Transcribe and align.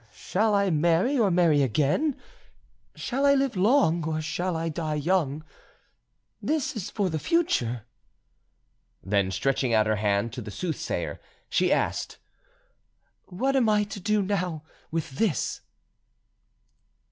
"Shall 0.11 0.55
I 0.55 0.71
marry, 0.71 1.19
or 1.19 1.29
marry 1.29 1.61
again? 1.61 2.15
Shall 2.95 3.23
I 3.23 3.35
live 3.35 3.55
long, 3.55 4.03
or 4.03 4.19
shall 4.19 4.57
I 4.57 4.67
die 4.67 4.95
young? 4.95 5.45
This 6.41 6.75
is 6.75 6.89
for 6.89 7.07
the 7.11 7.19
future." 7.19 7.85
Then, 9.03 9.29
stretching 9.29 9.75
out 9.75 9.85
her 9.85 9.97
hand 9.97 10.33
to 10.33 10.41
the 10.41 10.49
soothsayer, 10.49 11.21
she 11.49 11.71
asked— 11.71 12.17
"What 13.25 13.55
am 13.55 13.69
I 13.69 13.83
to 13.83 13.99
do 13.99 14.23
now 14.23 14.63
with 14.89 15.11
this?" 15.19 15.61